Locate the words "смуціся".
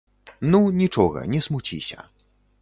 1.49-2.09